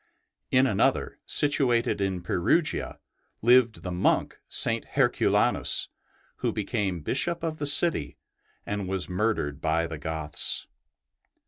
In 0.49 0.65
another, 0.65 1.19
situated 1.27 2.01
in 2.01 2.23
Perugia, 2.23 2.97
lived 3.43 3.83
the 3.83 3.91
monk 3.91 4.39
St. 4.47 4.83
Herculanus, 4.83 5.89
who 6.37 6.51
became 6.51 7.01
Bishop 7.01 7.43
of 7.43 7.59
the 7.59 7.67
city 7.67 8.17
and 8.65 8.87
was 8.87 9.07
murdered 9.07 9.61
by 9.61 9.85
the 9.85 9.99
Goths. 9.99 10.65